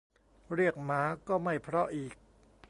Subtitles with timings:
[0.55, 2.13] เรียกหมาก็ไม่เพราะอีก